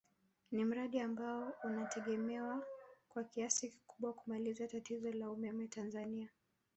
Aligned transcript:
Ni 0.51 0.65
mradi 0.65 0.99
ambao 0.99 1.53
unategemewa 1.63 2.63
kwa 3.09 3.23
kiasi 3.23 3.69
kikubwa 3.69 4.13
kumaliza 4.13 4.67
tatizo 4.67 5.11
la 5.11 5.29
umeme 5.31 5.67
Tanzania 5.67 6.29